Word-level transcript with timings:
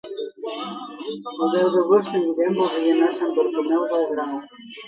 El 0.05 1.51
deu 1.57 1.69
d'agost 1.75 2.17
en 2.21 2.25
Guillem 2.31 2.57
voldria 2.63 2.97
anar 2.97 3.11
a 3.13 3.19
Sant 3.21 3.39
Bartomeu 3.39 3.87
del 3.93 4.09
Grau. 4.15 4.37